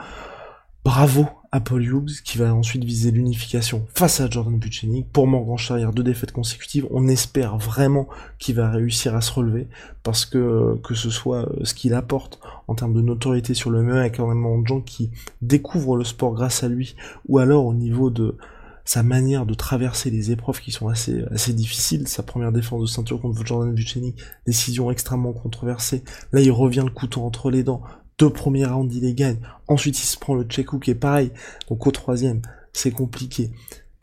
bravo 0.85 1.27
Paul 1.61 1.85
Hughes 1.85 2.23
qui 2.25 2.39
va 2.39 2.55
ensuite 2.55 2.85
viser 2.85 3.11
l'unification 3.11 3.87
face 3.95 4.21
à 4.21 4.29
Jordan 4.29 4.59
Buchenik. 4.59 5.11
Pour 5.13 5.27
Morgan 5.27 5.59
Charrière, 5.59 5.93
deux 5.93 6.03
défaites 6.03 6.33
consécutives. 6.33 6.87
On 6.91 7.09
espère 7.09 7.59
vraiment 7.59 8.09
qu'il 8.39 8.55
va 8.57 8.71
réussir 8.71 9.15
à 9.15 9.21
se 9.21 9.33
relever 9.33 9.69
parce 10.03 10.25
que 10.25 10.79
que 10.83 10.95
ce 10.95 11.11
soit 11.11 11.49
euh, 11.49 11.65
ce 11.65 11.75
qu'il 11.75 11.95
apporte 11.95 12.41
en 12.69 12.75
termes 12.75 12.95
de 12.95 13.03
notoriété 13.03 13.55
sur 13.55 13.71
le 13.71 13.83
MMA 13.83 14.01
avec 14.01 14.15
énormément 14.17 14.59
de 14.59 14.67
gens 14.67 14.81
qui 14.81 15.11
découvrent 15.43 15.97
le 15.97 16.05
sport 16.05 16.33
grâce 16.33 16.65
à 16.65 16.69
lui 16.69 16.97
ou 17.29 17.39
alors 17.39 17.67
au 17.67 17.75
niveau 17.75 18.09
de 18.09 18.37
sa 18.85 19.03
manière 19.03 19.47
de 19.47 19.55
traverser 19.55 20.11
les 20.11 20.33
épreuves 20.33 20.61
qui 20.61 20.73
sont 20.73 20.89
assez 20.89 21.23
assez 21.31 21.53
difficiles, 21.53 22.09
sa 22.09 22.23
première 22.23 22.51
défense 22.51 22.81
de 22.81 22.87
ceinture 22.87 23.21
contre 23.21 23.45
Jordan 23.45 23.73
Buchenik, 23.73 24.21
décision 24.47 24.91
extrêmement 24.91 25.33
controversée. 25.33 26.03
Là, 26.33 26.41
il 26.41 26.51
revient 26.51 26.83
le 26.85 26.91
couteau 26.91 27.23
entre 27.23 27.51
les 27.51 27.63
dents, 27.63 27.83
deux 28.23 28.31
premiers 28.31 28.67
rounds, 28.67 28.95
il 28.95 29.03
les 29.03 29.15
gagne. 29.15 29.39
Ensuite, 29.67 29.99
il 29.99 30.07
se 30.07 30.17
prend 30.17 30.37
le 30.37 30.45
check 30.45 30.69
qui 30.81 30.93
est 30.93 30.95
pareil. 30.95 31.33
Donc 31.69 31.89
au 31.89 31.91
troisième, 31.91 32.41
c'est 32.73 32.93
compliqué. 32.93 33.51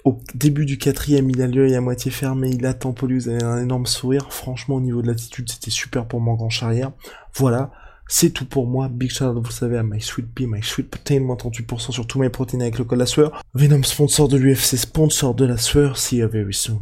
Au 0.03 0.17
début 0.35 0.65
du 0.65 0.77
quatrième, 0.77 1.29
il 1.29 1.41
a 1.41 1.47
l'œil 1.47 1.73
à 1.75 1.79
moitié 1.79 2.11
fermé, 2.11 2.49
il 2.49 2.65
attend 2.65 2.91
Polius 2.91 3.29
avec 3.29 3.43
un 3.43 3.61
énorme 3.61 3.85
sourire. 3.85 4.33
Franchement, 4.33 4.75
au 4.75 4.81
niveau 4.81 5.01
de 5.01 5.07
l'attitude, 5.07 5.49
c'était 5.49 5.71
super 5.71 6.05
pour 6.05 6.19
mon 6.19 6.33
grand 6.33 6.49
charrière. 6.49 6.91
Voilà. 7.33 7.71
C'est 8.09 8.31
tout 8.31 8.45
pour 8.45 8.67
moi. 8.67 8.89
Big 8.89 9.09
shout 9.09 9.39
vous 9.41 9.51
savez, 9.51 9.77
à 9.77 9.83
My 9.83 10.01
Sweet 10.01 10.27
Pea, 10.35 10.47
My 10.47 10.61
Sweet 10.61 10.89
Protein, 10.89 11.21
moins 11.21 11.37
38% 11.37 11.91
sur 11.91 12.05
tous 12.05 12.19
mes 12.19 12.29
protéines 12.29 12.61
avec 12.61 12.77
le 12.77 12.83
code 12.83 12.99
la 12.99 13.05
sueur. 13.05 13.41
Venom, 13.53 13.83
sponsor 13.83 14.27
de 14.27 14.35
l'UFC, 14.35 14.75
sponsor 14.75 15.33
de 15.33 15.45
la 15.45 15.57
sueur. 15.57 15.97
See 15.97 16.17
you 16.17 16.27
very 16.27 16.53
soon. 16.53 16.81